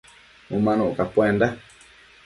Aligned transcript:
Umanuc 0.55 0.95
capuenda 0.97 1.47